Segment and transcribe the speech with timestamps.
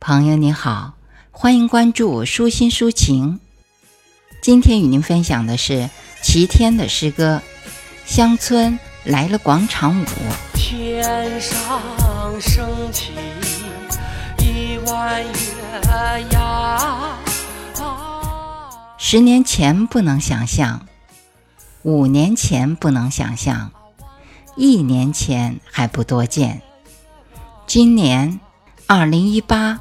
[0.00, 0.94] 朋友你好，
[1.30, 3.38] 欢迎关注舒心抒情。
[4.40, 5.90] 今天与您分享的是
[6.22, 7.42] 齐天的诗歌
[8.10, 10.04] 《乡村来了广场舞》。
[10.54, 11.60] 天上
[12.40, 13.12] 升起
[14.38, 17.18] 一弯月牙，
[18.96, 20.86] 十年前不能想象，
[21.82, 23.70] 五年前不能想象，
[24.56, 26.62] 一年前还不多见。
[27.66, 28.40] 今年
[28.86, 29.78] 二零一八。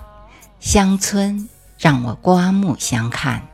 [0.59, 3.47] 乡村让我刮目相看。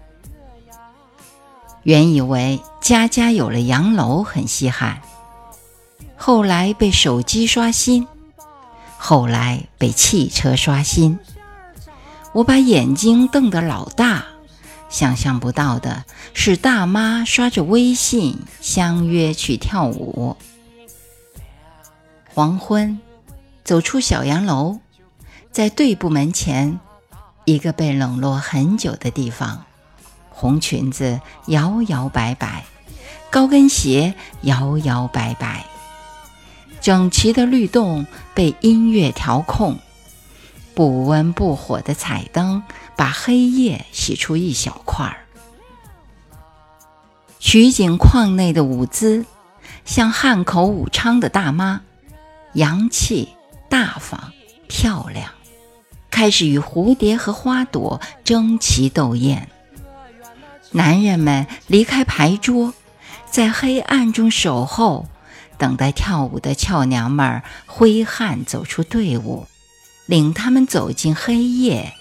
[1.84, 5.02] 原以为家家有了洋楼很稀罕，
[6.18, 8.08] 后来被手机刷新，
[8.98, 11.20] 后来被汽车刷新。
[12.34, 14.26] 我把眼睛瞪得老大，
[14.90, 20.35] 想象不到的是大妈刷着微信相约去跳舞。
[22.34, 22.99] 黄昏，
[23.63, 24.80] 走出小洋楼，
[25.52, 26.80] 在队部门前。
[27.45, 29.66] 一个被冷落很久的地方，
[30.29, 32.65] 红裙子摇摇摆摆，
[33.29, 35.65] 高跟鞋摇摇摆摆，
[36.82, 39.77] 整齐的律动被音乐调控，
[40.74, 42.63] 不温不火的彩灯
[42.96, 45.18] 把黑夜洗出一小块儿。
[47.40, 49.24] 取景框内的舞姿，
[49.85, 51.82] 像汉口武昌的大妈，
[52.54, 53.30] 洋气
[53.70, 54.34] 大方
[54.68, 55.35] 漂亮。
[56.16, 59.49] 开始与蝴蝶和花朵争奇斗艳。
[60.71, 62.74] 男人们离开牌桌，
[63.30, 65.09] 在黑暗中守候，
[65.58, 69.46] 等待跳舞的俏娘们儿挥汗走出队伍，
[70.06, 71.91] 领他们走进黑夜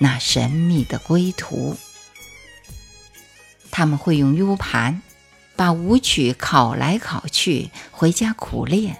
[0.00, 1.74] 那神秘的归途。
[3.70, 5.00] 他们会用 U 盘
[5.56, 8.98] 把舞曲拷来拷去，回家苦练，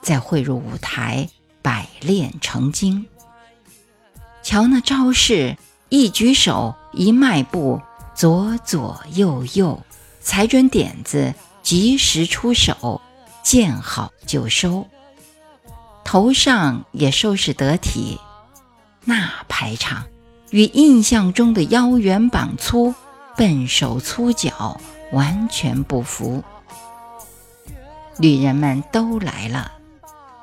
[0.00, 1.28] 再汇入舞台，
[1.62, 3.06] 百炼成精。
[4.44, 5.56] 瞧那招式，
[5.88, 7.80] 一举手，一迈步，
[8.14, 9.82] 左左右右，
[10.20, 13.00] 踩准点子，及时出手，
[13.42, 14.86] 见好就收。
[16.04, 18.20] 头上也收拾得体，
[19.06, 20.04] 那排场
[20.50, 22.94] 与印象中的腰圆膀粗、
[23.38, 24.78] 笨手粗脚
[25.12, 26.44] 完全不符。
[28.18, 29.72] 女人们都来了，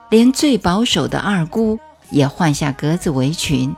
[0.10, 3.76] 连最保守的二姑也换下格子围裙。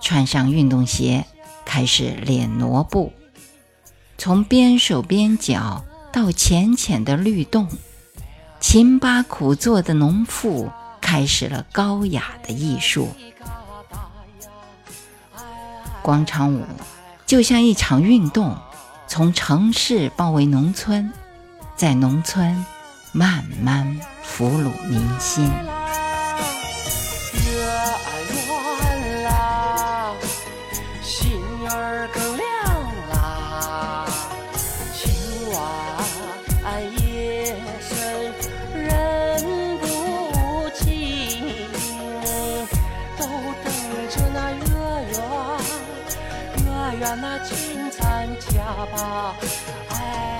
[0.00, 1.26] 穿上运动鞋，
[1.64, 3.12] 开始练挪步，
[4.16, 7.68] 从边手边脚到浅浅的律动，
[8.60, 10.70] 勤巴苦做的农妇
[11.00, 13.08] 开始了高雅的艺术。
[16.02, 16.64] 广场舞
[17.26, 18.56] 就像一场运动，
[19.06, 21.12] 从城市包围农村，
[21.76, 22.64] 在农村
[23.12, 25.50] 慢慢俘虏民心。
[36.80, 37.90] 夜深
[38.74, 38.78] 人
[39.80, 39.84] 不
[40.74, 40.86] 静，
[43.18, 43.20] 都
[43.64, 43.66] 等
[44.10, 44.62] 着那月
[45.12, 45.16] 圆，
[46.64, 46.66] 月
[46.98, 48.46] 圆那金灿恰
[48.94, 48.96] 吧，
[49.90, 50.37] 哎。